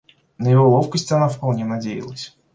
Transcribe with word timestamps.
На 0.39 0.47
его 0.49 0.67
ловкость 0.67 1.11
она 1.11 1.29
вполне 1.29 1.63
надеялась. 1.63 2.35